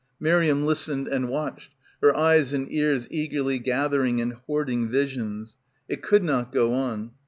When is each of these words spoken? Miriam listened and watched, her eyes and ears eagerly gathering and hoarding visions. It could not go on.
Miriam 0.19 0.65
listened 0.65 1.07
and 1.07 1.29
watched, 1.29 1.69
her 2.01 2.17
eyes 2.17 2.55
and 2.55 2.73
ears 2.73 3.07
eagerly 3.11 3.59
gathering 3.59 4.19
and 4.19 4.33
hoarding 4.47 4.89
visions. 4.89 5.59
It 5.87 6.01
could 6.01 6.23
not 6.23 6.51
go 6.51 6.73
on. 6.73 7.11